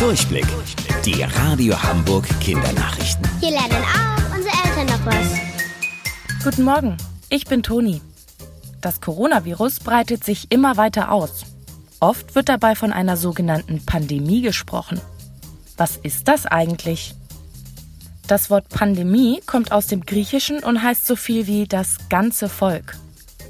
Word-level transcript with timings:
Durchblick. 0.00 0.46
Die 1.04 1.22
Radio 1.22 1.80
Hamburg 1.82 2.26
Kindernachrichten. 2.40 3.28
Hier 3.38 3.50
lernen 3.50 3.84
auch 3.84 4.34
unsere 4.34 4.54
Eltern 4.64 4.86
noch 4.86 5.04
was. 5.04 6.42
Guten 6.42 6.62
Morgen, 6.62 6.96
ich 7.28 7.44
bin 7.44 7.62
Toni. 7.62 8.00
Das 8.80 9.02
Coronavirus 9.02 9.80
breitet 9.80 10.24
sich 10.24 10.50
immer 10.50 10.78
weiter 10.78 11.12
aus. 11.12 11.44
Oft 12.00 12.34
wird 12.34 12.48
dabei 12.48 12.74
von 12.76 12.94
einer 12.94 13.18
sogenannten 13.18 13.84
Pandemie 13.84 14.40
gesprochen. 14.40 15.02
Was 15.76 15.98
ist 15.98 16.28
das 16.28 16.46
eigentlich? 16.46 17.14
Das 18.26 18.48
Wort 18.48 18.70
Pandemie 18.70 19.42
kommt 19.44 19.70
aus 19.70 19.86
dem 19.86 20.06
Griechischen 20.06 20.60
und 20.60 20.82
heißt 20.82 21.06
so 21.06 21.14
viel 21.14 21.46
wie 21.46 21.66
das 21.68 22.08
ganze 22.08 22.48
Volk. 22.48 22.96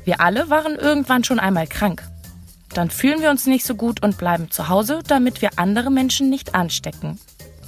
Wir 0.04 0.20
alle 0.20 0.50
waren 0.50 0.74
irgendwann 0.74 1.22
schon 1.22 1.38
einmal 1.38 1.68
krank. 1.68 2.02
Dann 2.74 2.90
fühlen 2.90 3.20
wir 3.20 3.30
uns 3.30 3.46
nicht 3.46 3.64
so 3.64 3.74
gut 3.74 4.02
und 4.02 4.18
bleiben 4.18 4.50
zu 4.50 4.68
Hause, 4.68 5.00
damit 5.06 5.42
wir 5.42 5.50
andere 5.56 5.90
Menschen 5.90 6.30
nicht 6.30 6.54
anstecken. 6.54 7.18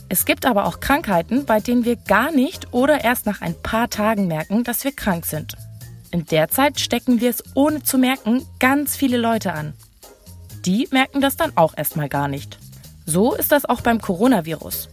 Es 0.09 0.27
gibt 0.27 0.45
aber 0.47 0.66
auch 0.66 0.80
Krankheiten, 0.80 1.47
bei 1.47 1.60
denen 1.60 1.84
wir 1.84 1.97
gar 1.97 2.30
nicht 2.30 2.73
oder 2.73 3.02
erst 3.02 3.27
nach 3.27 3.41
ein 3.41 3.55
paar 3.62 3.88
Tagen 3.88 4.27
merken, 4.29 4.62
dass 4.62 4.84
wir 4.84 4.93
krank 4.93 5.27
sind. 5.27 5.57
In 6.10 6.27
der 6.27 6.48
Zeit 6.48 6.79
stecken 6.79 7.20
wir 7.20 7.30
es 7.30 7.43
ohne 7.55 7.83
zu 7.83 7.96
merken 7.96 8.46
ganz 8.59 8.95
viele 8.95 9.16
Leute 9.16 9.55
an. 9.55 9.73
Die 10.66 10.87
merken 10.91 11.23
das 11.23 11.37
dann 11.37 11.57
auch 11.57 11.77
erstmal 11.77 12.10
gar 12.10 12.29
nicht. 12.29 12.59
So 13.07 13.34
ist 13.34 13.51
das 13.51 13.65
auch 13.65 13.80
beim 13.80 14.01
Coronavirus. 14.01 14.91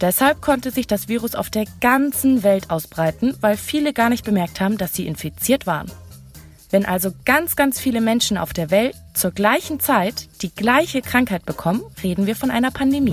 Deshalb 0.00 0.40
konnte 0.40 0.70
sich 0.70 0.86
das 0.86 1.06
Virus 1.06 1.34
auf 1.34 1.50
der 1.50 1.66
ganzen 1.80 2.42
Welt 2.42 2.70
ausbreiten, 2.70 3.36
weil 3.40 3.56
viele 3.56 3.92
gar 3.92 4.08
nicht 4.08 4.24
bemerkt 4.24 4.60
haben, 4.60 4.78
dass 4.78 4.94
sie 4.94 5.06
infiziert 5.06 5.66
waren. 5.66 5.90
Wenn 6.72 6.86
also 6.86 7.12
ganz, 7.26 7.54
ganz 7.54 7.78
viele 7.78 8.00
Menschen 8.00 8.38
auf 8.38 8.54
der 8.54 8.70
Welt 8.70 8.96
zur 9.12 9.30
gleichen 9.30 9.78
Zeit 9.78 10.28
die 10.40 10.52
gleiche 10.52 11.02
Krankheit 11.02 11.44
bekommen, 11.44 11.82
reden 12.02 12.26
wir 12.26 12.34
von 12.34 12.50
einer 12.50 12.70
Pandemie. 12.70 13.12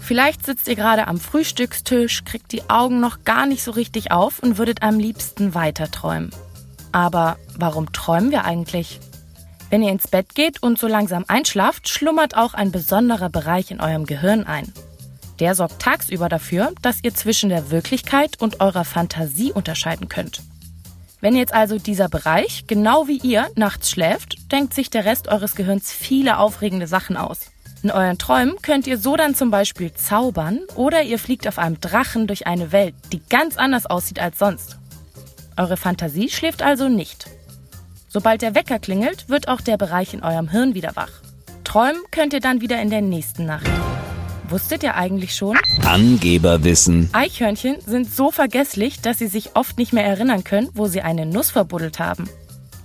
Vielleicht 0.00 0.46
sitzt 0.46 0.66
ihr 0.66 0.76
gerade 0.76 1.08
am 1.08 1.20
Frühstückstisch, 1.20 2.24
kriegt 2.24 2.52
die 2.52 2.70
Augen 2.70 3.00
noch 3.00 3.24
gar 3.24 3.44
nicht 3.44 3.62
so 3.62 3.70
richtig 3.70 4.12
auf 4.12 4.38
und 4.38 4.56
würdet 4.56 4.82
am 4.82 4.98
liebsten 4.98 5.54
weiter 5.54 5.90
träumen. 5.90 6.30
Aber 6.90 7.36
warum 7.58 7.92
träumen 7.92 8.30
wir 8.30 8.46
eigentlich? 8.46 8.98
Wenn 9.68 9.82
ihr 9.82 9.92
ins 9.92 10.08
Bett 10.08 10.34
geht 10.34 10.62
und 10.62 10.78
so 10.78 10.86
langsam 10.86 11.26
einschlaft, 11.28 11.86
schlummert 11.86 12.34
auch 12.34 12.54
ein 12.54 12.72
besonderer 12.72 13.28
Bereich 13.28 13.70
in 13.70 13.80
eurem 13.80 14.06
Gehirn 14.06 14.44
ein. 14.44 14.72
Der 15.38 15.54
sorgt 15.54 15.82
tagsüber 15.82 16.30
dafür, 16.30 16.72
dass 16.80 17.00
ihr 17.02 17.12
zwischen 17.12 17.50
der 17.50 17.70
Wirklichkeit 17.70 18.40
und 18.40 18.60
eurer 18.60 18.84
Fantasie 18.84 19.52
unterscheiden 19.52 20.08
könnt. 20.08 20.40
Wenn 21.20 21.34
jetzt 21.34 21.54
also 21.54 21.78
dieser 21.78 22.08
Bereich, 22.08 22.64
genau 22.66 23.08
wie 23.08 23.18
ihr, 23.18 23.46
nachts 23.56 23.90
schläft, 23.90 24.52
denkt 24.52 24.74
sich 24.74 24.90
der 24.90 25.04
Rest 25.04 25.28
eures 25.28 25.54
Gehirns 25.54 25.92
viele 25.92 26.38
aufregende 26.38 26.86
Sachen 26.86 27.16
aus. 27.16 27.50
In 27.82 27.90
euren 27.90 28.18
Träumen 28.18 28.56
könnt 28.62 28.86
ihr 28.86 28.98
so 28.98 29.16
dann 29.16 29.34
zum 29.34 29.50
Beispiel 29.50 29.92
zaubern 29.92 30.60
oder 30.74 31.02
ihr 31.02 31.18
fliegt 31.18 31.46
auf 31.48 31.58
einem 31.58 31.80
Drachen 31.80 32.26
durch 32.26 32.46
eine 32.46 32.72
Welt, 32.72 32.94
die 33.12 33.22
ganz 33.28 33.56
anders 33.56 33.86
aussieht 33.86 34.18
als 34.18 34.38
sonst. 34.38 34.78
Eure 35.56 35.76
Fantasie 35.76 36.28
schläft 36.28 36.62
also 36.62 36.88
nicht. 36.88 37.26
Sobald 38.08 38.42
der 38.42 38.54
Wecker 38.54 38.78
klingelt, 38.78 39.28
wird 39.28 39.48
auch 39.48 39.60
der 39.60 39.76
Bereich 39.76 40.14
in 40.14 40.22
eurem 40.22 40.48
Hirn 40.48 40.74
wieder 40.74 40.96
wach. 40.96 41.12
Träumen 41.64 42.02
könnt 42.10 42.32
ihr 42.32 42.40
dann 42.40 42.60
wieder 42.60 42.80
in 42.80 42.90
der 42.90 43.02
nächsten 43.02 43.46
Nacht. 43.46 43.66
Wusstet 44.48 44.84
ihr 44.84 44.94
eigentlich 44.94 45.34
schon? 45.34 45.58
Angeberwissen. 45.84 47.10
Eichhörnchen 47.12 47.80
sind 47.84 48.12
so 48.12 48.30
vergesslich, 48.30 49.00
dass 49.00 49.18
sie 49.18 49.26
sich 49.26 49.56
oft 49.56 49.76
nicht 49.76 49.92
mehr 49.92 50.04
erinnern 50.04 50.44
können, 50.44 50.68
wo 50.74 50.86
sie 50.86 51.02
eine 51.02 51.26
Nuss 51.26 51.50
verbuddelt 51.50 51.98
haben. 51.98 52.28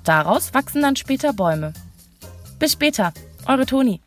Daraus 0.03 0.55
wachsen 0.55 0.81
dann 0.81 0.95
später 0.95 1.33
Bäume. 1.33 1.73
Bis 2.57 2.73
später, 2.73 3.13
eure 3.45 3.67
Toni. 3.67 3.99